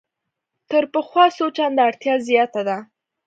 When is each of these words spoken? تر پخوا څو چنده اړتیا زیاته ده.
تر 0.69 0.83
پخوا 0.93 1.25
څو 1.37 1.45
چنده 1.57 1.81
اړتیا 1.87 2.15
زیاته 2.27 2.61
ده. 2.67 2.77